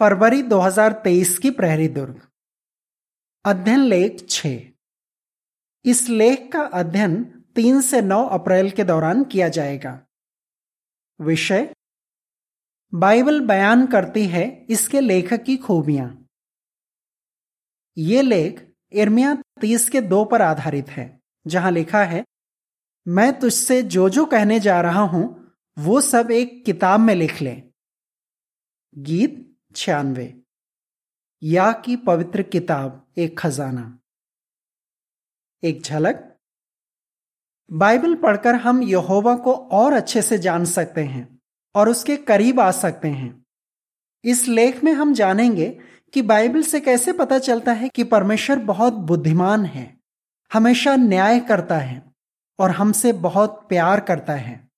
[0.00, 2.28] फरवरी 2023 की प्रहरी दुर्ग।
[3.44, 4.46] अध्ययन लेख छ।
[5.84, 10.06] इस लेख का अध्ययन तीन से नौ अप्रैल के दौरान किया जाएगा।
[11.20, 11.74] विषय,
[12.94, 16.26] बाइबल बयान करती है इसके लेखक की खूबियाँ।
[17.98, 22.24] ये लेख इर्मिया तीस के दो पर आधारित है, जहाँ लिखा है,
[23.08, 27.62] मैं तुझसे जो जो कहने जा रहा हूँ, वो सब एक किताब में लिख ले।
[28.98, 30.40] गीत छियानवे।
[31.42, 33.98] या की पवित्र किताब, एक खजाना।
[35.62, 36.36] एक झलक।
[37.72, 41.38] बाइबल पढ़कर हम यहोवा को और अच्छे से जान सकते हैं
[41.74, 43.44] और उसके करीब आ सकते हैं।
[44.24, 45.80] इस लेख में हम जानेंगे
[46.12, 49.98] कि बाइबल से कैसे पता चलता है कि परमेश्वर बहुत बुद्धिमान है,
[50.52, 52.12] हमेशा न्याय करता है
[52.58, 54.68] और हमसे बहुत प्यार करता है।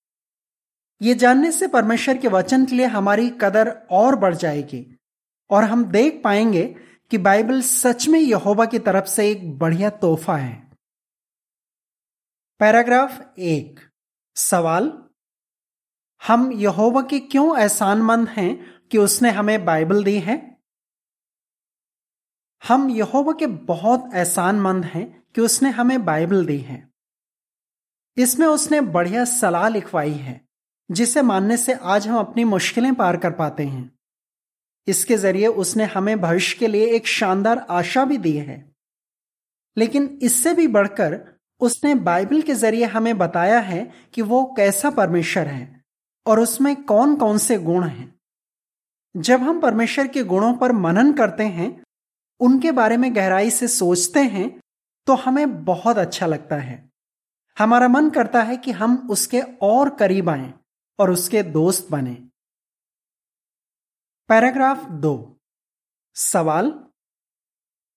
[1.03, 4.95] ये जानने से परमेश्वर के वचन के लिए हमारी कदर और बढ़ जाएगी।
[5.50, 6.74] और हम देख पाएँगे
[7.10, 10.70] कि बाइबल सच में यहोवा की तरफ़ से एक बढ़िया तोहफा है।
[12.58, 13.80] पैराग्राफ एक।
[14.36, 15.03] सवाल,
[16.27, 20.58] हम यहोवा के क्यों एहसानमंद हैं कि उसने हमें बाइबल दी है?
[22.69, 26.91] हम यहोवा के बहुत एहसानमंद हैं कि उसने हमें बाइबल दी है।
[28.16, 30.48] इसमें उसने बढ़िया सलाह लिखवाई है,
[30.91, 33.95] जिसे मानने से आज हम अपनी मुश्किलें पार कर पाते हैं।
[34.87, 38.73] इसके ज़रिए उसने हमें भविष्य के लिए एक शानदार आशा भी दी है।
[39.77, 41.19] लेकिन इससे भी बढ़कर
[41.61, 45.83] उसने बाइबल के ज़रिए हमें बताया है कि वो कैसा परमेश्वर है
[46.27, 48.15] और उसमें कौन कौन से गुण हैं।
[49.17, 51.83] जब हम परमेश्वर के गुणों पर मनन करते हैं,
[52.41, 54.48] उनके बारे में गहराई से सोचते हैं
[55.06, 56.89] तो हमें बहुत अच्छा लगता है।
[57.59, 60.53] हमारा मन करता है कि हम उसके और करीब आए
[60.98, 62.17] और उसके दोस्त बने।
[64.28, 65.41] पैराग्राफ दो।
[66.14, 66.72] सवाल,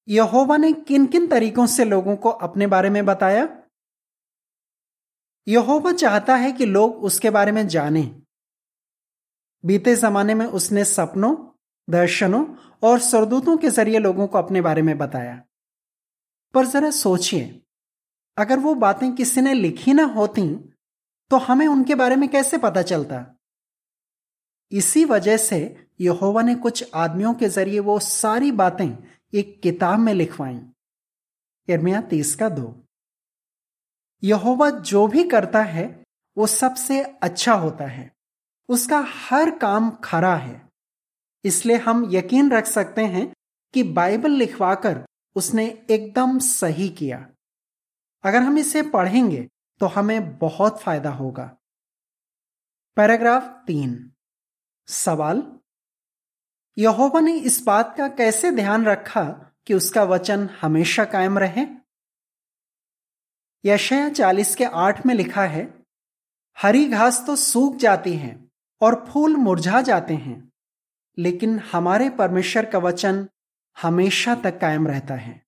[0.07, 3.47] यहोवा ने किन किन तरीकों से लोगों को अपने बारे में बताया?
[5.47, 8.21] यहोवा चाहता है कि लोग उसके बारे में जाने।
[9.65, 11.35] बीते जमाने में उसने सपनों,
[11.89, 12.45] दर्शनों
[12.83, 15.41] और सरदूतों के ज़रिए लोगों को अपने बारे में बताया।
[16.53, 17.61] पर जरा सोचिए,
[18.37, 20.55] अगर वो बातें किसी ने लिखी ना होती
[21.31, 23.38] तो हमें उनके बारे में कैसे पता चलता?
[24.71, 28.97] इसी वजह से यहोवा ने कुछ आदमियों के ज़रिए वो सारी बातें
[29.33, 30.61] एक किताब में लिखवाई।
[31.67, 32.85] इर्मिया तीस का दो।
[34.23, 36.03] यहोवा जो भी करता है,
[36.37, 38.15] वो सबसे अच्छा होता है।
[38.69, 40.69] उसका हर काम खरा है।
[41.43, 43.33] इसलिए हम यकीन रख सकते हैं
[43.73, 45.05] कि बाइबल लिखवाकर
[45.35, 47.29] उसने एकदम सही किया।
[48.23, 49.49] अगर हम इसे पढ़ेंगे
[49.79, 51.57] तो हमें बहुत फ़ायदा होगा।
[52.95, 54.11] पैराग्राफ तीन।
[54.89, 55.41] सवाल,
[56.77, 59.23] यहोवा ने इस बात का कैसे ध्यान रखा
[59.67, 61.65] कि उसका वचन हमेशा कायम रहे?
[63.63, 65.63] यशया चालीस के आठ में लिखा है,
[66.57, 68.37] हरी घास तो सूख जाती है
[68.81, 70.51] और फूल मुरझा जाते हैं,
[71.17, 73.27] लेकिन हमारे परमेश्वर का वचन
[73.77, 75.41] हमेशा तक कायम रहता है।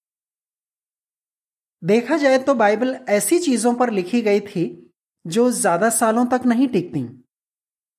[1.84, 4.94] देखा जाए तो बाइबल ऐसी चीज़ों पर लिखी गई थी
[5.25, 7.02] जो ज़्यादा सालों तक नहीं टिकती।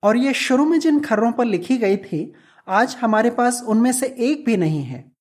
[0.03, 2.35] और ये शुरू में जिन खर्रों पर लिखी गई थी,
[2.69, 5.13] आज हमारे पास उनमें से एक भी नहीं है।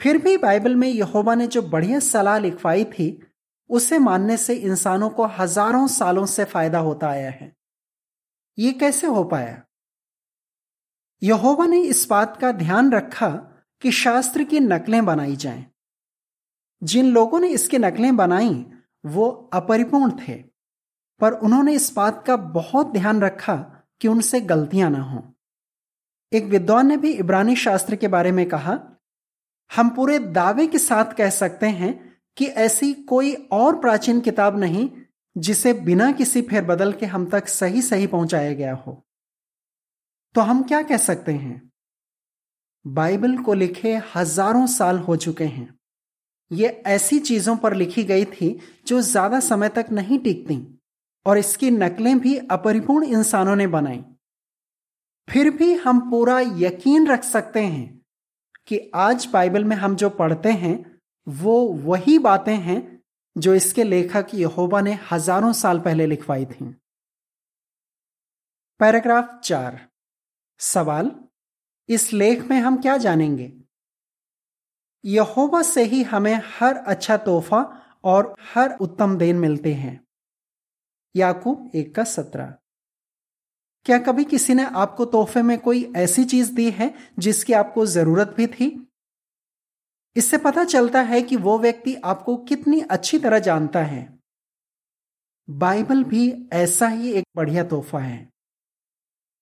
[0.00, 3.22] फिर भी बाइबल में यहोवा ने जो बढ़िया सलाह लिखवाई थी,
[3.68, 7.56] उसे मानने से इंसानों को हज़ारों सालों से फ़ायदा होता आया है।
[8.58, 9.62] ये कैसे हो पाया?
[11.22, 13.28] यहोवा ने इस बात का ध्यान रखा
[13.80, 15.66] कि शास्त्र की नकलें बनाई जाएँ।
[16.82, 18.66] जिन लोगों ने इसकी नकलें बनाई,
[19.06, 20.44] वो अपरिपूर्ण थे।
[21.20, 25.22] पर उन्होंने इस बात का बहुत ध्यान रखा कि उनसे गलतियाँ ना हो।
[26.32, 28.78] एक विद्वान ने भी इब्रानी शास्त्र के बारे में कहा,
[29.70, 31.92] हम पूरे दावे के साथ कह सकते हैं
[32.36, 34.88] कि ऐसी कोई और प्राचीन किताब नहीं,
[35.36, 39.04] जिसे बिना किसी फेरबदल के हम तक सही सही पहुँचाया गया हो।
[40.34, 41.70] तो हम क्या कह सकते हैं?
[42.86, 45.78] बाइबल को लिखे हज़ारों साल हो चुके हैं।
[46.52, 50.77] ये ऐसी चीज़ों पर लिखी गई थी जो ज़्यादा समय तक नहीं टिकती।
[51.28, 54.04] और इसकी नकलें भी अपरिपूर्ण इंसानों ने बनाई।
[55.30, 58.00] फिर भी हम पूरा यकीन रख सकते हैं
[58.66, 63.02] कि आज बाइबल में हम जो पढ़ते हैं, वो वही बातें हैं
[63.36, 66.64] जो इसके लेखक यहोवा ने हज़ारों साल पहले लिखवाई थी।
[68.80, 69.88] पैराग्राफ चार।
[70.58, 71.10] सवाल,
[71.88, 73.52] इस लेख में हम क्या जानेंगे?
[75.04, 80.07] यहोवा से ही हमें हर अच्छा तोहफा और हर उत्तम देन मिलते हैं।
[81.18, 82.54] याकूब एक का सत्रह।
[83.86, 88.34] क्या कभी किसी ने आपको तोहफे में कोई ऐसी चीज़ दी है जिसकी आपको ज़रूरत
[88.36, 88.68] भी थी?
[90.16, 94.18] इससे पता चलता है कि वो व्यक्ति आपको कितनी अच्छी तरह जानता है।
[95.48, 98.28] बाइबल भी ऐसा ही एक बढ़िया तोहफा है।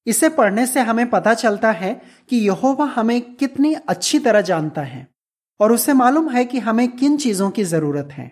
[0.07, 1.93] इसे पढ़ने से हमें पता चलता है
[2.29, 5.07] कि यहोवा हमें कितनी अच्छी तरह जानता है
[5.61, 8.31] और उसे मालूम है कि हमें किन चीज़ों की ज़रूरत है।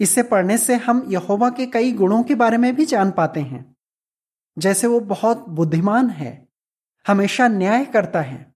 [0.00, 3.76] इसे पढ़ने से हम यहोवा के कई गुणों के बारे में भी जान पाते हैं।
[4.58, 6.48] जैसे वो बहुत बुद्धिमान है,
[7.06, 8.54] हमेशा न्याय करता है,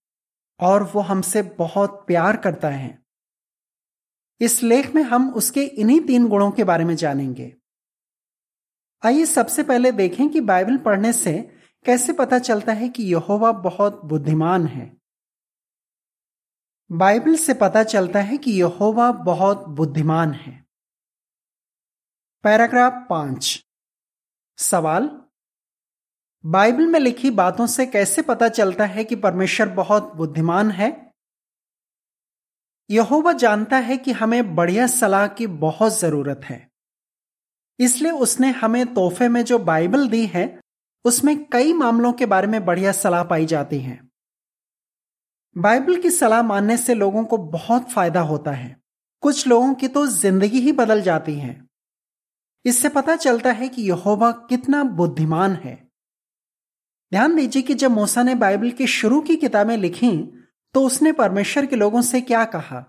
[0.61, 3.03] और वो हमसे बहुत प्यार करता है।
[4.41, 7.57] इस लेख में हम उसके इन्हीं तीन गुणों के बारे में जानेंगे।
[9.07, 14.05] आइए सबसे पहले देखें कि बाइबल पढ़ने से कैसे पता चलता है कि यहोवा बहुत
[14.05, 14.97] बुद्धिमान है।
[16.93, 20.70] बाइबल से पता चलता है कि यहोवा बहुत बुद्धिमान है।
[22.45, 23.65] पैराग्राफ पाँच।
[24.59, 25.21] सवाल,
[26.47, 31.13] बाइबल में लिखी बातों से कैसे पता चलता है कि परमेश्वर बहुत बुद्धिमान है?
[32.91, 36.71] यहोवा जानता है कि हमें बढ़िया सलाह की बहुत ज़रूरत है।
[37.79, 40.61] इसलिए उसने हमें तोहफे में जो बाइबल दी है,
[41.05, 44.11] उसमें कई मामलों के बारे में बढ़िया सलाह पाई जाती है।
[45.59, 48.77] बाइबल की सलाह मानने से लोगों को बहुत फ़ायदा होता है।
[49.21, 51.70] कुछ लोगों की तो ज़िंदगी ही बदल जाती है।
[52.65, 55.75] इससे पता चलता है कि यहोवा कितना बुद्धिमान है।
[57.13, 60.17] ध्यान दीजिए कि जब मूसा ने बाइबल की शुरू की किताबें लिखी
[60.75, 62.85] तो उसने परमेश्वर के लोगों से क्या कहा?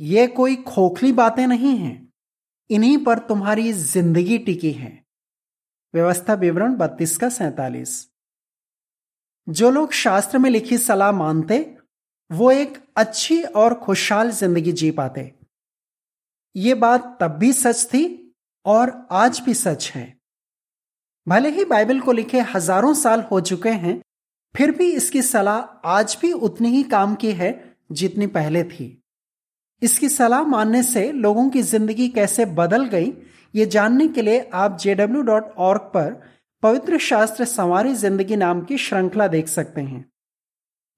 [0.00, 2.12] यह कोई खोखली बातें नहीं हैं।
[2.70, 4.90] इन्हीं पर तुम्हारी ज़िंदगी टिकी है।
[5.94, 8.08] व्यवस्था विवरण बत्तीस का सैतालीस।
[9.48, 11.76] जो लोग शास्त्र में लिखी सलाह मानते,
[12.30, 15.32] वो एक अच्छी और खुशहाल ज़िंदगी जी पाते।
[16.54, 18.25] ये बात तब भी सच थी
[18.66, 20.12] और आज भी सच है।
[21.26, 24.00] भले ही बाइबल को लिखे हज़ारों साल हो चुके हैं,
[24.54, 27.52] फिर भी इसकी सलाह आज भी उतनी ही काम की है
[27.92, 28.86] जितनी पहले थी।
[29.82, 33.12] इसकी सलाह मानने से लोगों की ज़िंदगी कैसे बदल गई,
[33.54, 36.12] ये जानने के लिए आप जेडब्ल्यू डॉट ऑर्ग पर
[36.62, 40.04] पवित्र शास्त्र संवारी ज़िंदगी नाम की श्रृंखला देख सकते हैं।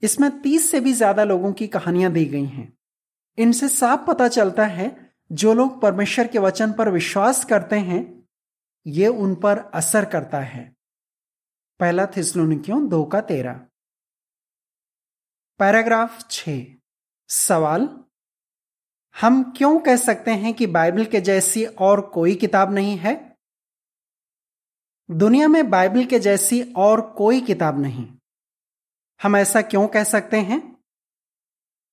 [0.03, 2.73] इसमें तीस से भी ज़्यादा लोगों की कहानियाँ दी गई हैं।
[3.39, 4.89] इनसे साफ़ पता चलता है
[5.33, 8.29] जो लोग परमेश्वर के वचन पर विश्वास करते हैं,
[8.87, 10.77] ये उन पर असर करता है।
[11.81, 13.67] पहला थिस्लोनिकियों दो का तेरह।
[15.59, 16.49] पैराग्राफ छ।
[17.29, 18.05] सवाल,
[19.21, 23.37] हम क्यों कह सकते हैं कि बाइबल के जैसी और कोई किताब नहीं है?
[25.11, 28.19] दुनिया में बाइबल के जैसी और कोई किताब नहीं।
[29.23, 30.85] हम ऐसा क्यों कह सकते हैं?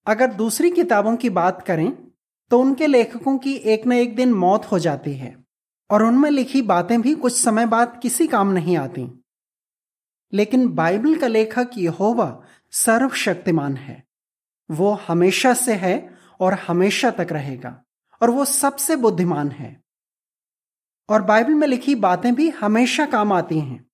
[0.07, 2.04] अगर दूसरी किताबों की बात करें
[2.49, 5.45] तो उनके लेखकों की एक न एक दिन मौत हो जाती है,
[5.91, 9.23] और उनमें लिखी बातें भी कुछ समय बाद किसी काम नहीं आती।
[10.33, 14.03] लेकिन बाइबल का लेखक यहोवा सर्वशक्तिमान है।
[14.71, 17.83] वो हमेशा से है और हमेशा तक रहेगा,
[18.21, 19.81] और वो सबसे बुद्धिमान है।
[21.09, 23.85] और बाइबल में लिखी बातें भी हमेशा काम आती हैं।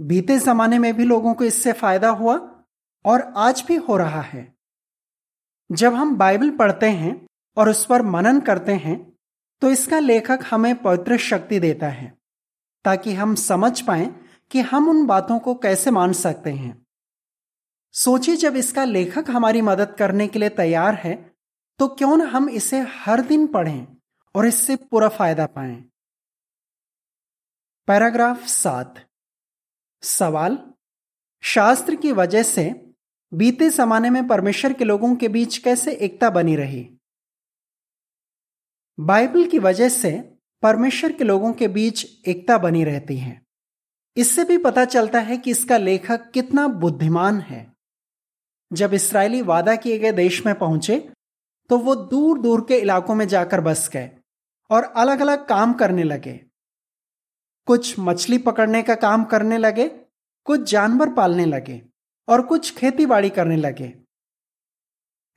[0.00, 2.64] बीते जमाने में भी लोगों को इससे फ़ायदा हुआ,
[3.04, 4.54] और आज भी हो रहा है।
[5.72, 7.27] जब हम बाइबल पढ़ते हैं
[7.58, 8.96] और उस पर मनन करते हैं
[9.62, 12.12] तो इसका लेखक हमें पवित्र शक्ति देता है,
[12.84, 14.06] ताकि हम समझ पाए
[14.50, 16.86] कि हम उन बातों को कैसे मान सकते हैं।
[17.94, 21.14] सोचिए जब इसका लेखक हमारी मदद करने के लिए तैयार है
[21.80, 23.86] तो क्यों ना हम इसे हर दिन पढ़ें
[24.34, 25.76] और इससे पूरा फ़ायदा पाएँ।
[27.88, 28.94] पैराग्राफ सात।
[30.02, 30.58] सवाल।
[31.42, 32.64] शास्त्र की वजह से
[33.32, 36.88] बीते जमाने में परमेश्वर के लोगों के बीच कैसे एकता बनी रही?
[38.98, 40.10] बाइबल की वजह से
[40.62, 43.40] परमेश्वर के लोगों के बीच एकता बनी रहती है।
[44.16, 47.60] इससे भी पता चलता है कि इसका लेखक कितना बुद्धिमान है।
[48.70, 50.98] जब इसराइली वादा किए गए देश में पहुँचे
[51.70, 54.10] तो वो दूर दूर के इलाकों में जाकर बस गए
[54.70, 56.32] और अलग अलग काम करने लगे।
[57.68, 59.88] कुछ मछली पकड़ने का काम करने लगे,
[60.46, 61.80] कुछ जानवर पालने लगे
[62.28, 63.92] और कुछ खेती बाड़ी करने लगे।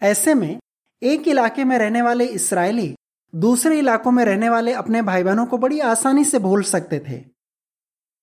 [0.02, 0.60] ऐसे में
[1.02, 2.94] एक इलाके में रहने वाले इसराइली
[3.34, 7.20] दूसरे इलाकों में रहने वाले अपने भाई बहनों को बड़ी आसानी से भूल सकते थे।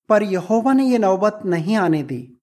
[0.09, 2.37] पर यहोवा ने यह नौबत नहीं आने दी।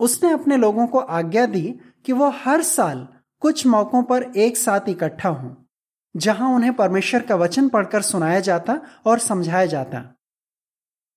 [0.00, 1.62] उसने अपने लोगों को आज्ञा दी
[2.06, 3.06] कि वो हर साल
[3.42, 5.54] कुछ मौकों पर एक साथ इकट्ठा हों,
[6.14, 10.02] जहाँ उन्हें परमेश्वर का वचन पढ़कर सुनाया जाता और समझाया जाता।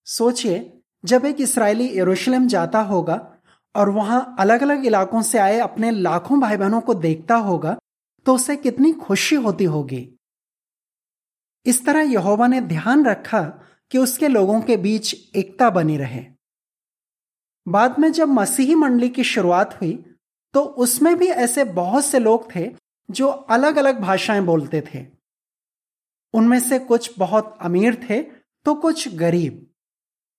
[0.07, 3.15] सोचिए, जब एक इसराइली यरूशलेम जाता होगा
[3.75, 7.77] और वहाँ अलग अलग इलाकों से आए अपने लाखों भाई बहनों को देखता होगा
[8.25, 10.01] तो उसे कितनी खुशी होती होगी।
[11.65, 13.41] इस तरह यहोवा ने ध्यान रखा
[13.91, 16.23] कि उसके लोगों के बीच एकता बनी रहे।
[17.67, 19.93] बाद में जब मसीही मंडली की शुरुआत हुई
[20.53, 22.69] तो उसमें भी ऐसे बहुत से लोग थे
[23.09, 25.05] जो अलग अलग भाषाएँ बोलते थे।
[26.33, 28.21] उनमें से कुछ बहुत अमीर थे
[28.65, 29.67] तो कुछ गरीब।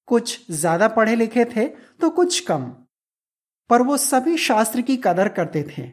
[0.08, 1.66] कुछ ज़्यादा पढ़े लिखे थे
[2.00, 2.64] तो कुछ कम।
[3.70, 5.90] पर वो सभी शास्त्र की कदर करते थे।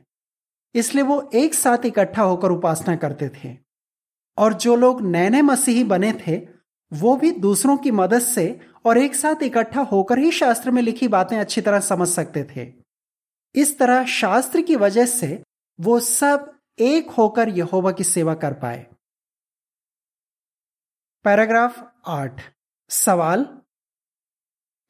[0.76, 3.58] इसलिए वो एक साथ इकट्ठा होकर उपासना करते थे।
[4.40, 6.48] और जो लोग नए नए मसीही बने थे,
[6.94, 11.08] वो भी दूसरों की मदद से और एक साथ इकट्ठा होकर ही शास्त्र में लिखी
[11.08, 12.74] बातें अच्छी तरह समझ सकते थे।
[13.56, 15.44] इस तरह शास्त्र की वजह से
[15.80, 18.86] वो सब एक होकर यहोवा की सेवा कर पाए।
[21.24, 22.42] पैराग्राफ आठ।
[22.90, 23.46] सवाल,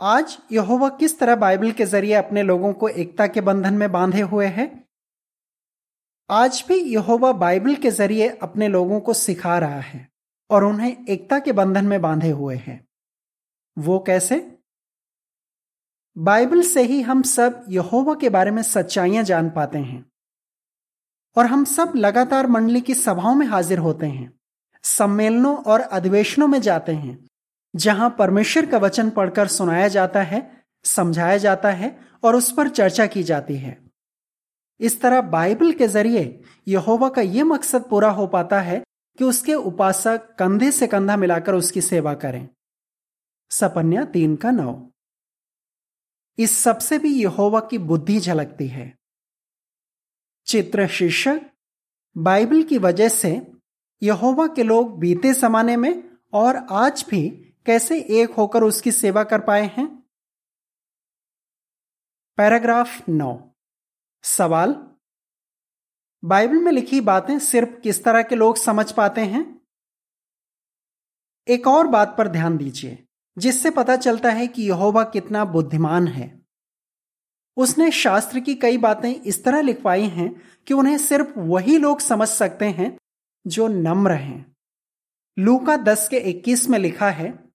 [0.02, 4.22] आज यहोवा किस तरह बाइबल के ज़रिए अपने लोगों को एकता के बंधन में बांधे
[4.22, 4.89] हुए है?
[6.32, 10.08] आज भी यहोवा बाइबल के ज़रिए अपने लोगों को सिखा रहा है
[10.50, 12.88] और उन्हें एकता के बंधन में बांधे हुए हैं।
[13.78, 14.58] वो कैसे?
[16.18, 20.06] बाइबल से ही हम सब यहोवा के बारे में सच्चाइयाँ जान पाते हैं
[21.38, 24.32] और हम सब लगातार मंडली की सभाओं में हाजिर होते हैं,
[24.84, 27.28] सम्मेलनों और अधिवेशनों में जाते हैं,
[27.76, 33.06] जहाँ परमेश्वर का वचन पढ़कर सुनाया जाता है, समझाया जाता है और उस पर चर्चा
[33.06, 33.89] की जाती है।
[34.80, 38.84] इस तरह बाइबल के ज़रिए यहोवा का यह मकसद पूरा हो पाता है
[39.18, 42.50] कि उसके उपासक कंधे से कंधा मिलाकर उसकी सेवा करें।
[43.52, 44.92] सपन्या तीन का नौ।
[46.38, 48.98] इस सबसे भी यहोवा की बुद्धि झलकती है।
[50.46, 51.42] चित्र शीर्षक,
[52.18, 53.52] बाइबल की वजह से
[54.04, 57.30] यहोवा के लोग बीते जमाने में और आज भी
[57.66, 60.04] कैसे एक होकर उसकी सेवा कर पाए हैं?
[62.38, 63.49] पैराग्राफ नौ।
[64.24, 64.88] सवाल?
[66.24, 69.62] बाइबल में लिखी बातें सिर्फ़ किस तरह के लोग समझ पाते हैं?
[71.48, 73.06] एक और बात पर ध्यान दीजिए,
[73.38, 76.42] जिससे पता चलता है कि यहोवा कितना बुद्धिमान है।
[77.58, 82.28] उसने शास्त्र की कई बातें इस तरह लिखवाई हैं कि उन्हें सिर्फ़ वही लोग समझ
[82.28, 82.98] सकते हैं
[83.48, 84.56] जो नम्र हैं।
[85.40, 87.52] लूका दस के इक्कीस में लिखा है,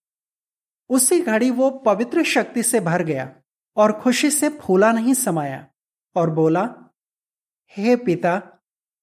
[0.88, 3.36] उसी घड़ी वो पवित्र शक्ति से भर गया
[3.76, 5.66] और खुशी से फूला नहीं समाया।
[6.16, 6.62] और बोला,
[7.74, 8.40] हे पिता,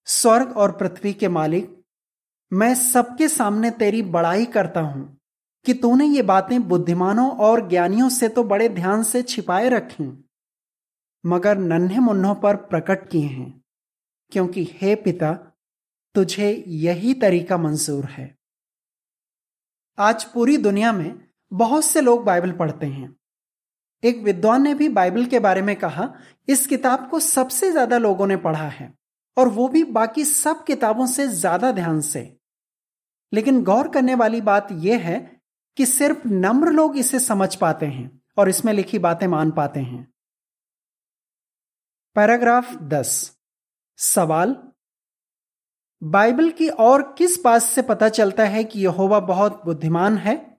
[0.08, 1.78] स्वर्ग और पृथ्वी के मालिक,
[2.52, 5.18] मैं सबके सामने तेरी बड़ाई करता हूँ
[5.66, 10.04] कि तूने ये बातें बुद्धिमानों और ज्ञानियों से तो बड़े ध्यान से छिपाए रखी,
[11.24, 13.62] मगर नन्हे मुन्नों पर प्रकट किए हैं,
[14.32, 15.34] क्योंकि हे पिता,
[16.16, 18.36] तुझे यही तरीका मंजूर है।
[19.98, 23.16] आज पूरी दुनिया में बहुत से लोग बाइबल पढ़ते हैं।
[24.04, 26.14] एक विद्वान ने भी बाइबल के बारे में कहा,
[26.48, 28.94] इस किताब को सबसे ज़्यादा लोगों ने पढ़ा है,
[29.38, 32.38] और वो भी बाकी सब किताबों से ज़्यादा ध्यान से।
[33.34, 35.42] लेकिन गौर करने वाली बात यह है
[35.78, 40.08] कि सिर्फ़ नम्र लोग इसे समझ पाते हैं, और इसमें लिखी बातें मान पाते हैं।
[42.16, 43.38] पैराग्राफ दस।
[44.00, 44.56] सवाल।
[46.02, 50.51] बाइबल की और किस बात से पता चलता है कि यहोवा बहुत बुद्धिमान है?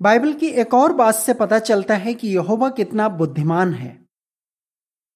[0.00, 3.98] बाइबल की एक और बात से पता चलता है कि यहोवा कितना बुद्धिमान है।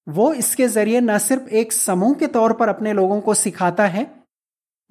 [0.06, 4.06] वो इसके ज़रिए न सिर्फ़ एक समूह के तौर पर अपने लोगों को सिखाता है,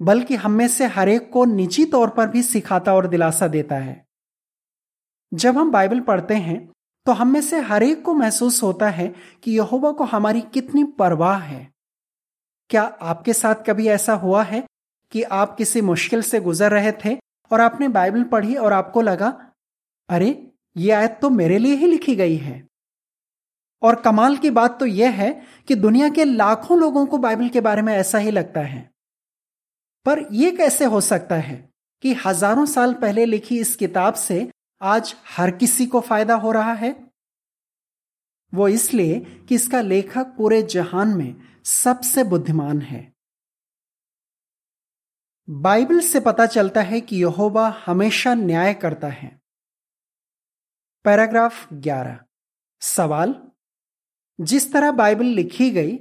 [0.00, 4.04] बल्कि हम में से हरेक को निजी तौर पर भी सिखाता और दिलासा देता है।
[5.32, 6.68] जब हम बाइबल पढ़ते हैं
[7.06, 9.06] तो हम में से हरेक को महसूस होता है
[9.42, 11.68] कि यहोवा को हमारी कितनी परवाह है।
[12.70, 14.62] क्या आपके साथ कभी ऐसा हुआ है
[15.12, 17.16] कि आप किसी मुश्किल से गुजर रहे थे
[17.50, 19.47] और आपने बाइबल पढ़ी और आपको लगा
[20.08, 22.68] अरे, ये आयत तो मेरे लिए ही लिखी गई है।
[23.82, 27.60] और कमाल की बात तो यह है कि दुनिया के लाखों लोगों को बाइबल के
[27.60, 28.90] बारे में ऐसा ही लगता है।
[30.06, 31.70] पर यह कैसे हो सकता है
[32.02, 34.50] कि हज़ारों साल पहले लिखी इस किताब से
[34.82, 37.10] आज हर किसी को फ़ायदा हो रहा है?
[38.54, 41.34] वो इसलिए कि इसका लेखक पूरे जहान में
[41.64, 43.12] सबसे बुद्धिमान है।
[45.50, 49.37] बाइबल से पता चलता है कि यहोवा हमेशा न्याय करता है।
[51.08, 52.24] पैराग्राफ 11
[52.80, 53.48] सवाल,
[54.40, 55.98] जिस तरह बाइबल लिखी गई,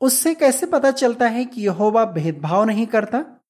[0.00, 3.40] उससे कैसे पता चलता है कि यहोवा भेदभाव नहीं करता?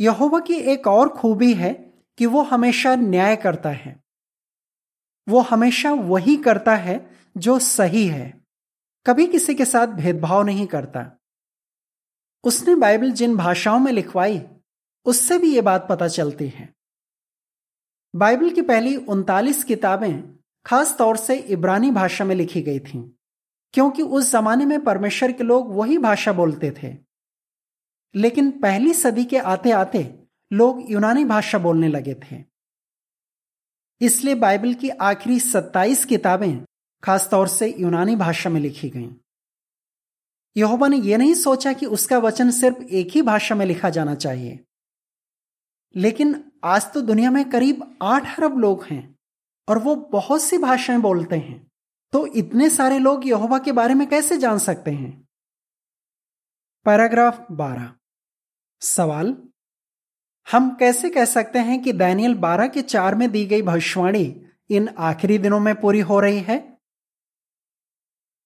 [0.00, 1.72] यहोवा की एक और खूबी है
[2.18, 4.00] कि वो हमेशा न्याय करता है।
[5.28, 8.44] वो हमेशा वही करता है जो सही है।
[9.06, 11.18] कभी किसी के साथ भेदभाव नहीं करता।
[12.44, 14.48] उसने बाइबल जिन भाषाओं में लिखवाई,
[15.04, 16.74] उससे भी ये बात पता चलती है।
[18.16, 23.10] बाइबल की पहली उनतालीस किताबें खास तौर से इब्रानी भाषा में लिखी गई थीं,
[23.72, 26.96] क्योंकि उस जमाने में परमेश्वर के लोग वही भाषा बोलते थे।
[28.14, 30.18] लेकिन पहली सदी के आते आते
[30.52, 32.44] लोग यूनानी भाषा बोलने लगे थे।
[34.00, 36.64] इसलिए बाइबल की आखिरी 27 किताबें
[37.02, 39.10] खासतौर से यूनानी भाषा में लिखी गईं।
[40.56, 44.14] यहोवा ने यह नहीं सोचा कि उसका वचन सिर्फ़ एक ही भाषा में लिखा जाना
[44.14, 44.60] चाहिए।
[45.96, 49.18] लेकिन आज तो दुनिया में करीब आठ अरब लोग हैं
[49.68, 51.66] और वो बहुत सी भाषाएँ बोलते हैं।
[52.12, 55.28] तो इतने सारे लोग यहोवा के बारे में कैसे जान सकते हैं?
[56.86, 57.88] पैराग्राफ 12
[58.82, 59.36] सवाल,
[60.52, 64.24] हम कैसे कह सकते हैं कि दैनियल 12 के चार में दी गई भविष्यवाणी
[64.70, 66.58] इन आखिरी दिनों में पूरी हो रही है?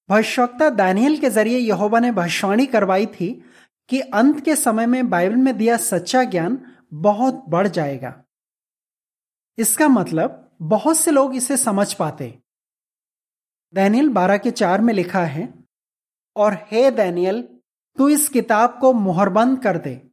[0.09, 3.45] भविष्यवक्ता दानियल के ज़रिए यहोवा ने भविष्यवाणी करवाई थी
[3.88, 8.25] कि अंत के समय में बाइबल में दिया सच्चा ज्ञान बहुत बढ़ जाएगा।
[9.59, 12.38] इसका मतलब बहुत से लोग इसे समझ पाते।
[13.75, 15.54] दैनियल बारह के चार में लिखा है,
[16.37, 17.42] और हे दैनियल,
[17.99, 20.11] तू इस किताब को मुहरबंद कर दे,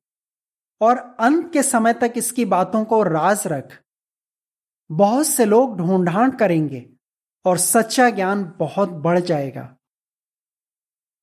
[0.82, 3.82] और अंत के समय तक इसकी बातों को राज रख।
[4.92, 6.90] बहुत से लोग ढूंढांड करेंगे,
[7.46, 9.78] और सच्चा ज्ञान बहुत बढ़ जाएगा।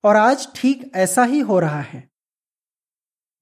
[0.05, 2.14] और आज ठीक ऐसा ही हो रहा है।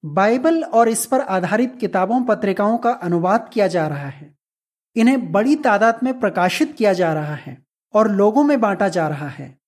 [0.03, 4.35] बाइबल और इस पर आधारित किताबों, पत्रिकाओं का अनुवाद किया जा रहा है।
[4.95, 7.57] इन्हें बड़ी तादाद में प्रकाशित किया जा रहा है
[7.93, 9.59] और लोगों में बांटा जा रहा है।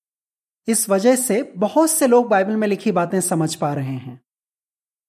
[0.67, 4.21] इस वजह से बहुत से लोग बाइबल में लिखी बातें समझ पा रहे हैं।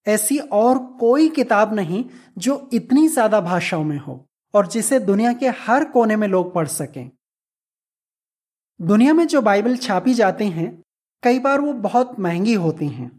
[0.06, 2.04] ऐसी और कोई किताब नहीं
[2.38, 6.66] जो इतनी ज़्यादा भाषाओं में हो और जिसे दुनिया के हर कोने में लोग पढ़
[6.66, 7.10] सकें।
[8.80, 10.82] दुनिया में जो बाइबल छापी जाती हैं,
[11.22, 13.15] कई बार वो बहुत महँगी होती हैं।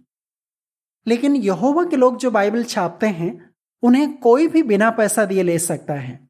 [1.08, 5.60] लेकिन यहोवा के लोग जो बाइबल छापते हैं, उन्हें कोई भी बिना पैसा दिए ले
[5.60, 6.30] सकता है।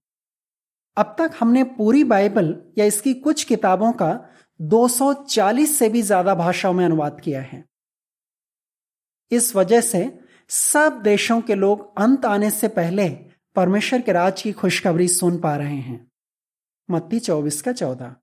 [0.97, 4.29] अब तक हमने पूरी बाइबल या इसकी कुछ किताबों का
[4.61, 7.65] 240 से भी ज़्यादा भाषाओं में अनुवाद किया है।
[9.31, 10.19] इस वजह से
[10.49, 13.09] सब देशों के लोग अंत आने से पहले
[13.55, 16.11] परमेश्वर के राज की खुशखबरी सुन पा रहे हैं।
[16.91, 18.15] मत्ती चौबीस का चौदह।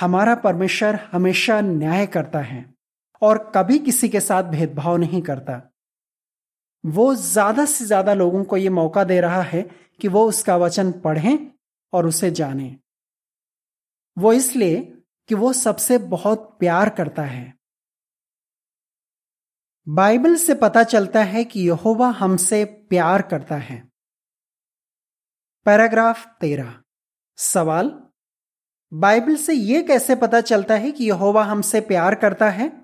[0.00, 2.73] हमारा परमेश्वर हमेशा न्याय करता है।
[3.22, 5.70] और कभी किसी के साथ भेदभाव नहीं करता।
[6.86, 9.62] वो ज़्यादा से ज़्यादा लोगों को यह मौका दे रहा है
[10.00, 11.38] कि वो उसका वचन पढ़ें
[11.92, 12.76] और उसे जानें।
[14.18, 14.80] वो इसलिए
[15.28, 17.54] कि वो सबसे बहुत प्यार करता है।
[19.88, 23.90] बाइबल से पता चलता है कि यहोवा हमसे प्यार करता है।
[25.66, 26.74] पैराग्राफ तेरह।
[27.36, 28.02] सवाल?
[28.92, 32.83] बाइबल से यह कैसे पता चलता है कि यहोवा हमसे प्यार करता है?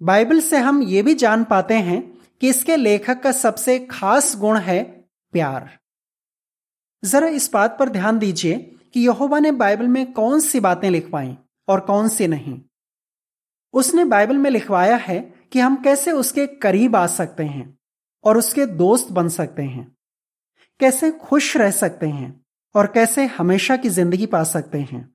[0.00, 2.00] बाइबल से हम ये भी जान पाते हैं
[2.40, 4.82] कि इसके लेखक का सबसे खास गुण है
[5.32, 5.70] प्यार।
[7.02, 8.54] जरा इस बात पर ध्यान दीजिए
[8.94, 11.36] कि यहोवा ने बाइबल में कौन सी बातें लिखवाई
[11.68, 12.60] और कौन सी नहीं।
[13.74, 15.20] उसने बाइबल में लिखवाया है
[15.52, 17.78] कि हम कैसे उसके करीब आ सकते हैं
[18.24, 19.96] और उसके दोस्त बन सकते हैं।
[20.80, 25.08] कैसे खुश रह सकते हैं और कैसे हमेशा की ज़िंदगी पा सकते हैं।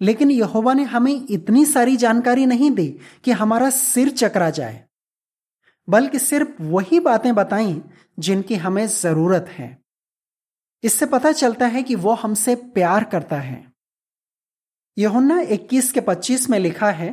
[0.00, 2.88] लेकिन यहोवा ने हमें इतनी सारी जानकारी नहीं दी
[3.24, 4.84] कि हमारा सिर चकरा जाए,
[5.88, 7.80] बल्कि सिर्फ़ वही बातें बताई
[8.18, 9.76] जिनकी हमें ज़रूरत है।
[10.84, 13.66] इससे पता चलता है कि वो हमसे प्यार करता है।
[14.96, 17.10] यहुन्ना 21 के 25 में लिखा है,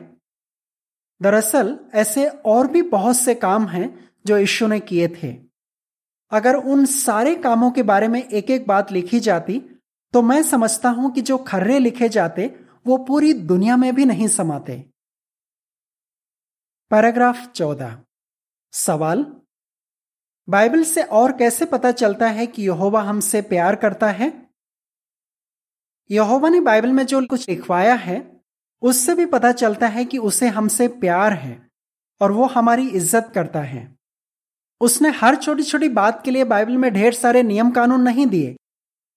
[1.21, 3.87] दरअसल ऐसे और भी बहुत से काम हैं
[4.27, 5.35] जो यीशु ने किए थे।
[6.31, 9.59] अगर उन सारे कामों के बारे में एक एक बात लिखी जाती
[10.13, 12.47] तो मैं समझता हूँ कि जो खर्रे लिखे जाते
[12.85, 14.85] वो पूरी दुनिया में भी नहीं समाते।
[16.91, 17.97] पैराग्राफ चौदह।
[18.73, 19.25] सवाल?
[20.49, 24.51] बाइबल से और कैसे पता चलता है कि यहोवा हमसे प्यार करता है?
[26.11, 28.41] यहोवा ने बाइबल में जो कुछ लिखवाया है,
[28.81, 31.69] उससे भी पता चलता है कि उसे हमसे प्यार है
[32.21, 33.95] और वो हमारी इज़्ज़त करता है।
[34.81, 38.55] उसने हर छोटी छोटी बात के लिए बाइबल में ढेर सारे नियम कानून नहीं दिए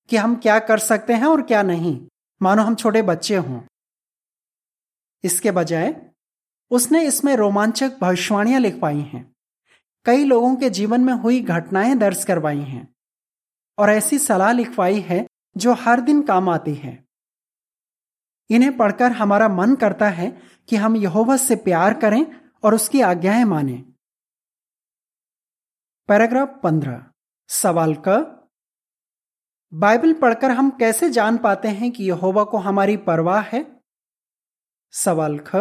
[0.09, 2.09] कि हम क्या कर सकते हैं और क्या नहीं।
[2.43, 3.61] मानो हम छोटे बच्चे हों।
[5.25, 6.11] इसके बजाय,
[6.71, 9.35] उसने इसमें रोमांचक भविष्यवाणियाँ लिखवाई हैं।
[10.05, 12.95] कई लोगों के जीवन में हुई घटनाएँ दर्ज करवाई हैं।
[13.79, 17.05] और ऐसी सलाह लिखवाई है जो हर दिन काम आती है।
[18.51, 23.45] इन्हें पढ़कर हमारा मन करता है कि हम यहोवा से प्यार करें और उसकी आज्ञाएँ
[23.45, 23.83] मानें।
[26.09, 27.07] पैराग्राफ पंद्रह,
[27.49, 28.35] सवाल क
[29.75, 33.81] बाइबल पढ़कर हम कैसे जान पाते हैं कि यहोवा को हमारी परवाह है?
[34.93, 35.57] सवाल ख।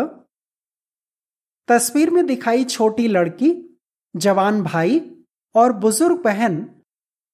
[1.68, 3.80] तस्वीर में दिखाई छोटी लड़की,
[4.16, 5.24] जवान भाई
[5.56, 6.82] और बुज़ुर्ग बहन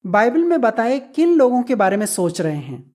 [0.05, 2.93] बाइबल में बताए किन लोगों के बारे में सोच रहे हैं।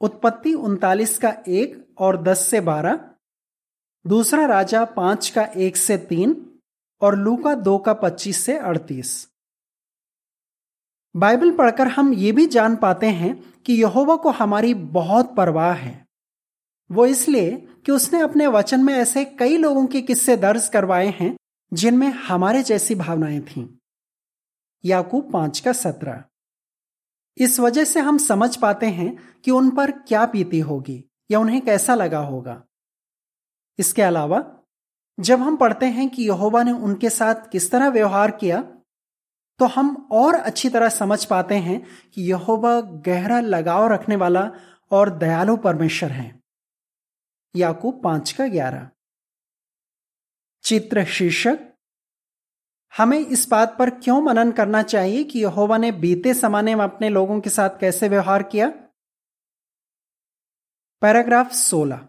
[0.00, 3.10] उत्पत्ति उनतालीस का एक और दस से बारह,
[4.06, 6.60] दूसरा राजा पाँच का एक से तीन
[7.00, 9.31] और लू का दो का पच्चीस से अड़तीस।
[11.16, 16.06] बाइबल पढ़कर हम ये भी जान पाते हैं कि यहोवा को हमारी बहुत परवाह है।
[16.92, 21.36] वो इसलिए कि उसने अपने वचन में ऐसे कई लोगों के किस्से दर्ज करवाए हैं,
[21.74, 23.68] जिनमें हमारे जैसी भावनाएँ थीं।
[24.84, 26.24] याकूब पाँच का सत्रह।
[27.38, 31.60] इस वजह से हम समझ पाते हैं कि उन पर क्या पीती होगी, या उन्हें
[31.60, 32.64] कैसा लगा होगा।
[33.78, 34.58] इसके अलावा,
[35.20, 38.71] जब हम पढ़ते हैं कि यहोवा ने उनके साथ किस तरह व्यवहार किया
[39.58, 44.50] तो हम और अच्छी तरह समझ पाते हैं कि यहोवा गहरा लगाव रखने वाला
[44.90, 46.40] और दयालु परमेश्वर है।
[47.56, 48.90] याकूब पाँच का ग्यारह।
[50.62, 51.58] चित्र शीर्षक,
[52.98, 57.08] हमें इस बात पर क्यों मनन करना चाहिए कि यहोवा ने बीते समाने में अपने
[57.08, 58.68] लोगों के साथ कैसे व्यवहार किया?
[61.02, 62.08] पैराग्राफ 16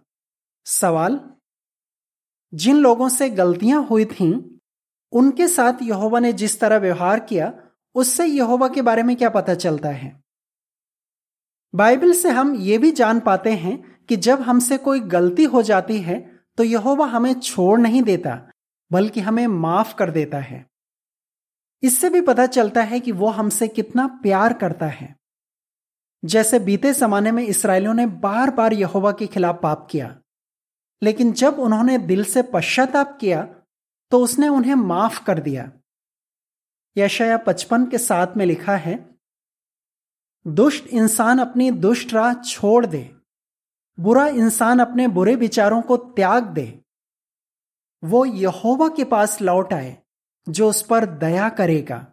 [0.65, 1.19] सवाल,
[2.53, 4.52] जिन लोगों से गलतियाँ हुई थीं
[5.13, 7.53] उनके साथ यहोवा ने जिस तरह व्यवहार किया,
[7.95, 10.21] उससे यहोवा के बारे में क्या पता चलता है?
[11.73, 15.99] बाइबल से हम ये भी जान पाते हैं कि जब हमसे कोई गलती हो जाती
[15.99, 16.19] है
[16.57, 18.39] तो यहोवा हमें छोड़ नहीं देता,
[18.91, 20.65] बल्कि हमें माफ़ कर देता है।
[21.83, 25.15] इससे भी पता चलता है कि वो हमसे कितना प्यार करता है।
[26.23, 30.15] जैसे बीते जमाने में इसराइलियों ने बार बार यहोवा के खिलाफ पाप किया,
[31.01, 33.47] लेकिन जब उन्होंने दिल से पश्चाताप किया
[34.13, 35.71] तो उसने उन्हें माफ़ कर दिया।
[36.97, 38.95] यशया पचपन के साथ में लिखा है,
[40.47, 43.15] दुष्ट इंसान अपनी दुष्ट राह छोड़ दे,
[43.99, 46.81] बुरा इंसान अपने बुरे विचारों को त्याग दे।
[48.03, 49.97] वो यहोवा के पास लौट आए,
[50.49, 52.05] जो उस पर दया करेगा।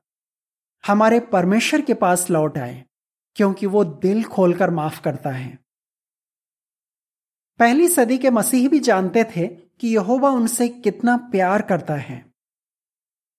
[0.86, 2.84] हमारे परमेश्वर के पास लौट आए,
[3.34, 5.58] क्योंकि वो दिल खोलकर माफ़ करता है।
[7.58, 12.24] पहली सदी के मसीह भी जानते थे कि यहोवा उनसे कितना प्यार करता है।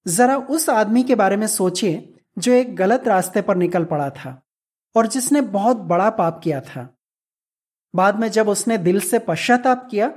[0.05, 4.41] जरा उस आदमी के बारे में सोचिए, जो एक गलत रास्ते पर निकल पड़ा था
[4.95, 6.97] और जिसने बहुत बड़ा पाप किया था।
[7.95, 10.07] बाद में जब उसने दिल से पश्चाताप किया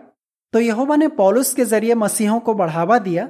[0.53, 3.27] तो यहोवा ने पॉलुस के ज़रिए मसीहों को बढ़ावा दिया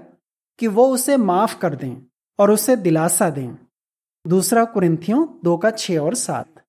[0.59, 1.95] कि वो उसे माफ़ कर दें
[2.39, 3.57] और उसे दिलासा दें।
[4.27, 6.65] दूसरा कुरिंथियों दो का छह और सात।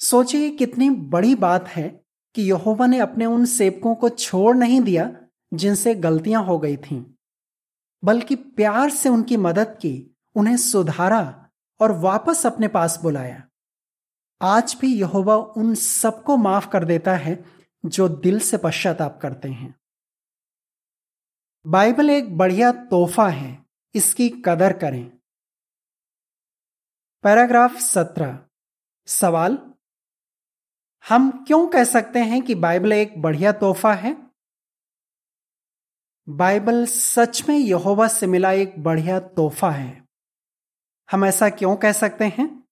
[0.00, 2.05] सोचिए कितनी बड़ी बात है
[2.36, 5.10] कि यहोवा ने अपने उन सेवकों को छोड़ नहीं दिया
[5.54, 7.04] जिनसे गलतियाँ हो गई थीं,
[8.04, 13.42] बल्कि प्यार से उनकी मदद की, उन्हें सुधारा और वापस अपने पास बुलाया।
[14.42, 17.44] आज भी यहोवा उन सबको माफ़ कर देता है
[17.86, 19.74] जो दिल से पश्चाताप करते हैं।
[21.66, 25.12] बाइबल एक बढ़िया तोहफा है, इसकी कदर करें।
[27.24, 28.38] पैराग्राफ सत्रह,
[29.06, 29.75] सवाल?
[31.08, 34.26] हम क्यों कह सकते हैं कि बाइबल एक बढ़िया तोहफा है?
[36.28, 40.04] बाइबल सच में यहोवा से मिला एक बढ़िया तोहफा है।
[41.10, 42.64] हम ऐसा क्यों कह सकते हैं?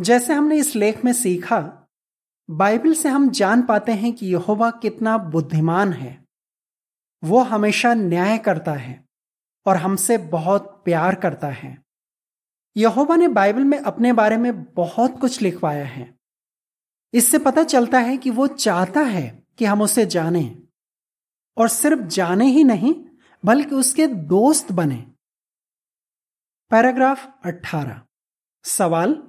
[0.00, 1.86] जैसे हमने इस लेख में सीखा,
[2.50, 6.24] बाइबल से हम जान पाते हैं कि यहोवा कितना बुद्धिमान है।
[7.24, 9.04] वो हमेशा न्याय करता है
[9.66, 11.82] और हमसे बहुत प्यार करता है।
[12.76, 16.17] यहोवा ने बाइबल में अपने बारे में बहुत कुछ लिखवाया है।
[17.14, 20.62] इससे पता चलता है कि वो चाहता है कि हम उसे जाने।
[21.56, 23.04] और सिर्फ़ जाने ही नहीं,
[23.44, 25.06] बल्कि उसके दोस्त बने।
[26.70, 28.02] पैराग्राफ 18
[28.64, 29.22] सवाल,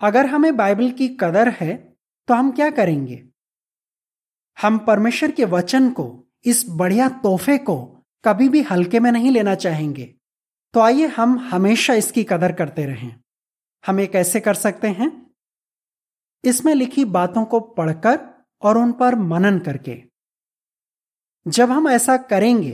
[0.00, 1.96] अगर हमें बाइबल की कदर है
[2.28, 3.28] तो हम क्या करेंगे?
[4.62, 9.54] हम परमेश्वर के वचन को, इस बढ़िया तोहफे को, कभी भी हल्के में नहीं लेना
[9.54, 10.14] चाहेंगे।
[10.74, 13.16] तो आइए हम हमेशा इसकी कदर करते रहें।
[13.86, 15.23] हम ये कैसे कर सकते हैं?
[16.46, 18.20] इसमें लिखी बातों को पढ़कर
[18.62, 20.02] और उन पर मनन करके।
[21.46, 22.72] जब हम ऐसा करेंगे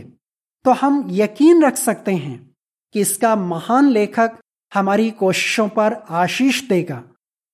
[0.64, 2.56] तो हम यकीन रख सकते हैं
[2.92, 4.38] कि इसका महान लेखक
[4.74, 7.04] हमारी कोशिशों पर आशीष देगा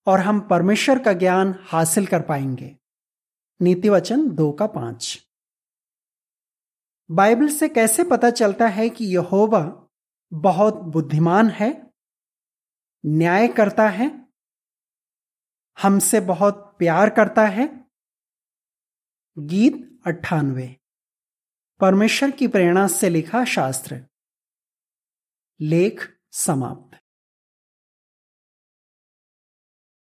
[0.07, 2.77] और हम परमेश्वर का ज्ञान हासिल कर पाएँगे।
[3.61, 5.19] नीति वचन दो का पाँच।
[7.11, 9.89] बाइबल से कैसे पता चलता है कि यहोवा
[10.33, 11.91] बहुत बुद्धिमान है
[13.07, 14.26] न्याय करता है
[15.83, 17.91] हमसे बहुत प्यार करता है।
[19.39, 20.77] गीत अट्ठानवे।
[21.81, 24.07] परमेश्वर की प्रेरणा से लिखा शास्त्र।
[25.61, 27.06] लेख समाप्त।